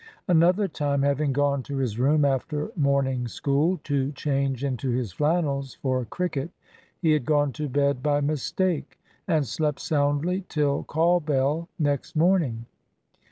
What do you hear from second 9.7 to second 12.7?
soundly till call bell next morning.